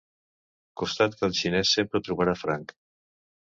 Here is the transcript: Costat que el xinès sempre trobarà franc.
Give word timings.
Costat 0.83 1.17
que 1.19 1.29
el 1.29 1.37
xinès 1.41 1.75
sempre 1.77 2.03
trobarà 2.09 2.37
franc. 2.43 2.77